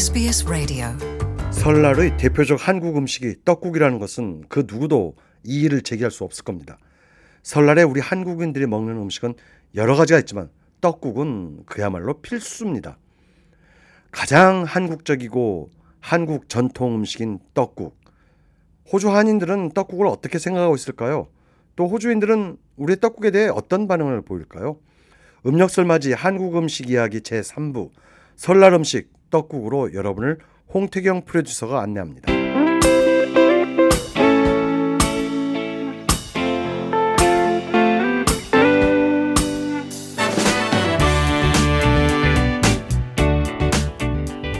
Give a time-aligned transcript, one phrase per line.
[0.00, 0.86] SBS Radio.
[1.52, 5.14] 설날의 대표적 한국 음식이 떡국이라는 것은 그 누구도
[5.44, 6.78] 이의를 제기할 수 없을 겁니다.
[7.42, 9.34] 설날에 우리 한국인들이 먹는 음식은
[9.74, 10.48] 여러 가지가 있지만
[10.80, 12.96] 떡국은 그야말로 필수입니다.
[14.10, 15.68] 가장 한국적이고
[16.00, 17.94] 한국 전통 음식인 떡국.
[18.90, 21.28] 호주 한인들은 떡국을 어떻게 생각하고 있을까요?
[21.76, 24.78] 또 호주인들은 우리의 떡국에 대해 어떤 반응을 보일까요?
[25.44, 27.90] 음력설 맞이 한국 음식 이야기 제3부
[28.36, 30.38] 설날 음식 떡국으로 여러분을
[30.72, 32.32] 홍태경 프로듀서가 안내합니다.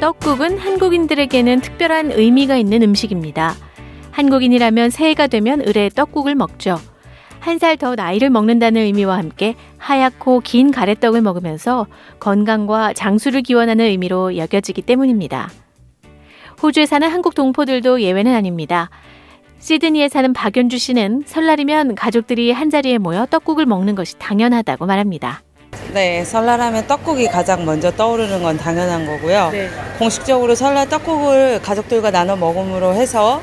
[0.01, 3.55] 떡국은 한국인들에게는 특별한 의미가 있는 음식입니다.
[4.11, 6.79] 한국인이라면 새해가 되면 을에 떡국을 먹죠.
[7.41, 11.87] 한 살 더 나이를 먹는다는 의미와 함께 하얗고 긴 가래떡을 먹으면서
[12.21, 15.51] 건강과 장수를 기원하는 의미로 여겨지기 때문입니다.
[16.63, 18.91] 호주에 사는 한국 동포들도 예외는 아닙니다.
[19.59, 25.43] 시드니에 사는 박연주 씨는 설날이면 가족들이 한자리에 모여 떡국을 먹는 것이 당연하다고 말합니다.
[25.93, 29.51] 네, 설날하면 떡국이 가장 먼저 떠오르는 건 당연한 거고요.
[29.51, 29.69] 네.
[29.99, 33.41] 공식적으로 설날 떡국을 가족들과 나눠 먹음으로 해서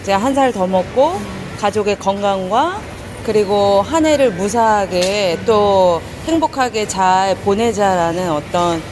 [0.00, 1.12] 이제 한 살 더 먹고
[1.60, 2.80] 가족의 건강과
[3.24, 8.82] 그리고 한 해를 무사하게 또 행복하게 잘 보내자라는 어떤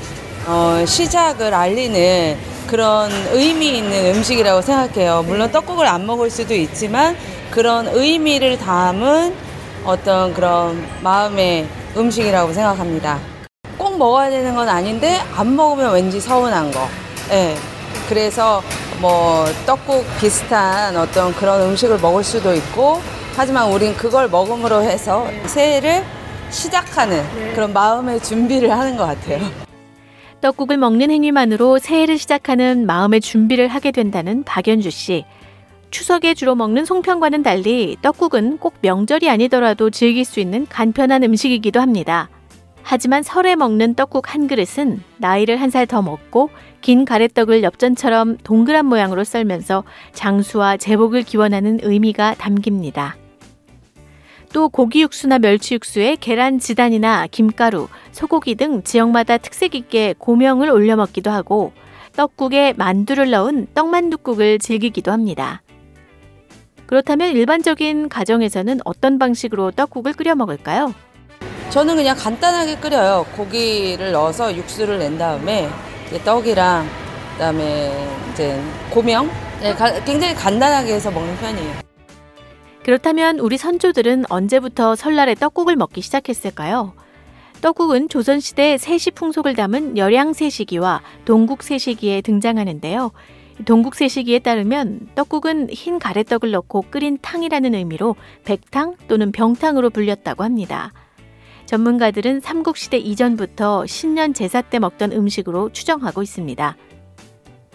[0.47, 5.25] 어, 시작을 알리는 그런 의미 있는 음식이라고 생각해요.
[5.27, 7.17] 물론 떡국을 안 먹을 수도 있지만
[7.51, 9.35] 그런 의미를 담은
[9.85, 13.19] 어떤 그런 마음의 음식이라고 생각합니다.
[13.79, 16.87] 꼭 먹어야 되는 건 아닌데 안 먹으면 왠지 서운한 거.
[17.31, 17.57] 예.
[18.09, 18.63] 그래서
[19.01, 23.01] 뭐 떡국 비슷한 어떤 그런 음식을 먹을 수도 있고
[23.39, 26.03] 하지만 우린 그걸 먹음으로 해서 새해를
[26.51, 27.23] 시작하는
[27.55, 29.39] 그런 마음의 준비를 하는 것 같아요.
[30.41, 35.25] 떡국을 먹는 행위만으로 새해를 시작하는 마음의 준비를 하게 된다는 박연주 씨.
[35.93, 42.29] 추석에 주로 먹는 송편과는 달리 떡국은 꼭 명절이 아니더라도 즐길 수 있는 간편한 음식이기도 합니다.
[42.83, 46.51] 하지만 설에 먹는 떡국 한 그릇은 나이를 한 살 더 먹고
[46.81, 53.15] 긴 가래떡을 엽전처럼 동그란 모양으로 썰면서 장수와 제복을 기원하는 의미가 담깁니다.
[54.53, 60.97] 또 고기 육수나 멸치 육수에 계란 지단이나 김가루, 소고기 등 지역마다 특색 있게 고명을 올려
[60.97, 61.73] 먹기도 하고
[62.17, 65.63] 떡국에 만두를 넣은 떡만둣국을 즐기기도 합니다.
[66.87, 70.95] 그렇다면 일반적인 가정에서는 어떤 방식으로 떡국을 끓여 먹을까요?
[71.69, 73.27] 저는 그냥 간단하게 끓여요.
[73.37, 75.69] 고기를 넣어서 육수를 낸 다음에
[76.25, 76.89] 떡이랑
[77.35, 78.59] 그다음에 이제
[78.91, 81.88] 고명 네, 가- 굉장히 간단하게 해서 먹는 편이에요.
[82.89, 86.95] 그렇다면 우리 선조들은 언제부터 설날에 떡국을 먹기 시작했을까요?
[87.61, 93.13] 떡국은 조선시대 세시 풍속을 담은 열양세시기와 동국세시기에 등장하는데요.
[93.67, 98.17] 동국세시기에 따르면 떡국은 흰 가래떡을 넣고 끓인 탕이라는 의미로
[98.47, 100.95] 백탕 또는 병탕으로 불렸다고 합니다.
[101.67, 106.75] 전문가들은 삼국시대 이전부터 신년 제사 때 먹던 음식으로 추정하고 있습니다.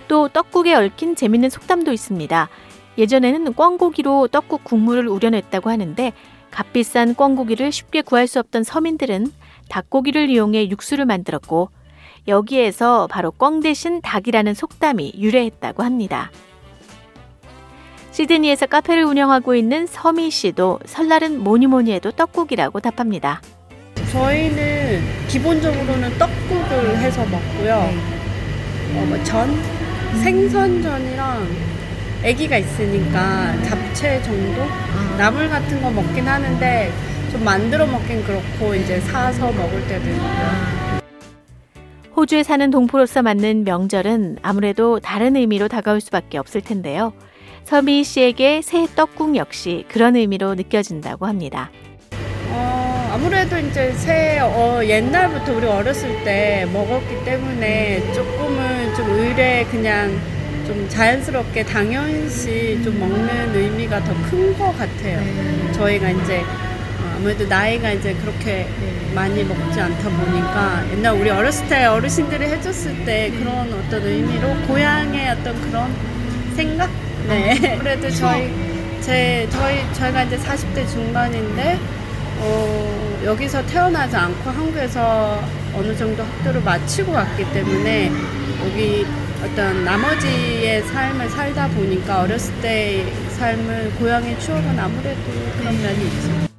[0.07, 2.49] 또 떡국에 얽힌 재밌는 속담도 있습니다.
[2.97, 6.13] 예전에는 꿩고기로 떡국 국물을 우려냈다고 하는데
[6.51, 9.31] 값비싼 꿩고기를 쉽게 구할 수 없던 서민들은
[9.69, 11.69] 닭고기를 이용해 육수를 만들었고
[12.27, 16.31] 여기에서 바로 꿩 대신 닭이라는 속담이 유래했다고 합니다.
[18.11, 23.41] 시드니에서 카페를 운영하고 있는 서미 씨도 설날은 뭐니 뭐니 해도 떡국이라고 답합니다.
[24.11, 27.89] 저희는 기본적으로는 떡국을 해서 먹고요.
[28.95, 29.49] 어, 뭐 전,
[30.21, 31.72] 생선전이랑
[32.23, 34.63] 아기가 있으니까 잡채 정도?
[35.17, 36.91] 나물 같은 거 먹긴 하는데
[37.31, 40.73] 좀 만들어 먹긴 그렇고 이제 사서 먹을 때도 있고요.
[42.15, 47.11] 호주에 사는 동포로서 맞는 명절은 아무래도 다른 의미로 다가올 수밖에 없을 텐데요.
[47.65, 51.71] 서미 씨에게 새 떡국 역시 그런 의미로 느껴진다고 합니다.
[52.51, 60.11] 어, 아무래도 이제 새 어, 옛날부터 우리 어렸을 때 먹었기 때문에 조금은 좀 의뢰 그냥
[60.65, 65.19] 좀 자연스럽게 당연시 좀 먹는 의미가 더 큰 것 같아요.
[65.73, 68.67] 저희가 이제 어, 아무래도 나이가 이제 그렇게
[69.15, 75.29] 많이 먹지 않다 보니까 옛날 우리 어렸을 때 어르신들이 해줬을 때 그런 어떤 의미로 고향의
[75.31, 75.93] 어떤 그런
[76.55, 76.89] 생각?
[77.27, 77.77] 네.
[77.79, 78.51] 그래도 저희
[79.01, 81.79] 제 저희 저희가 이제 40대 중반인데
[82.39, 85.41] 어, 여기서 태어나지 않고 한국에서
[85.75, 88.11] 어느 정도 학교를 마치고 왔기 때문에
[88.65, 89.05] 여기
[89.43, 95.19] 어떤 나머지의 삶을 살다 보니까 어렸을 때의 삶을 고향의 추억은 아무래도
[95.57, 96.53] 그런 면이 있죠.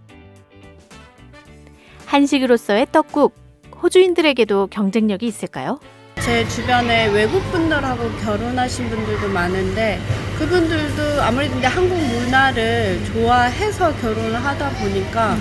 [2.05, 3.35] 한식으로서의 떡국,
[3.83, 5.81] 호주인들에게도 경쟁력이 있을까요?
[6.21, 9.99] 제 주변에 외국 분들하고 결혼하신 분들도 많은데
[10.39, 15.37] 그분들도 아무래도 이제 한국 문화를 좋아해서 결혼을 하다 보니까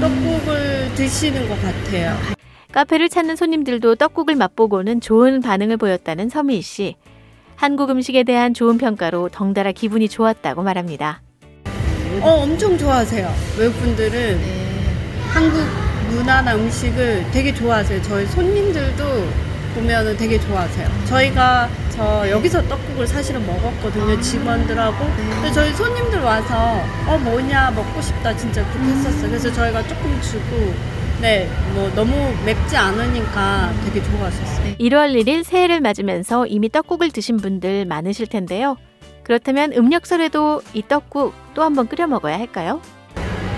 [0.00, 2.35] 떡국을 드시는 것 같아요.
[2.76, 6.96] 카페를 찾는 손님들도 떡국을 맛보고는 좋은 반응을 보였다는 서미희 씨.
[7.54, 11.22] 한국 음식에 대한 좋은 평가로 덩달아 기분이 좋았다고 말합니다.
[12.20, 13.32] 어, 엄청 좋아하세요.
[13.58, 14.38] 외국 분들은
[15.32, 15.58] 한국
[16.10, 18.02] 문화나 음식을 되게 좋아하세요.
[18.02, 19.04] 저희 손님들도
[19.74, 20.86] 보면은 되게 좋아하세요.
[21.06, 24.20] 저희가 저 여기서 떡국을 사실은 먹었거든요.
[24.20, 25.02] 직원들하고.
[25.30, 29.30] 근데 저희 손님들 와서 어 뭐냐 먹고 싶다 진짜 그렇게 했었어요.
[29.30, 30.74] 그래서 저희가 조금 주고
[31.20, 32.14] 네 뭐 너무
[32.46, 34.76] 맵지 않으니까 되게 좋아하셨어요.
[34.76, 38.78] 1월 1일 새해를 맞으면서 이미 떡국을 드신 분들 많으실 텐데요.
[39.24, 42.80] 그렇다면 음력설에도 이 떡국 또 한번 끓여 먹어야 할까요?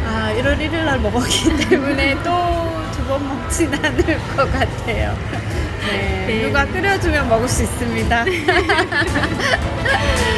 [0.06, 2.58] 아 1월 1일 날 먹었기 때문에 또
[2.92, 4.04] 두 번 먹진 않을
[4.36, 5.16] 것 같아요.
[5.86, 6.42] 네, 네.
[6.42, 8.24] 누가 끓여주면 먹을 수 있습니다.